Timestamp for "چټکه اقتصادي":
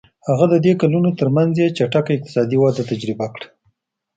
1.77-2.57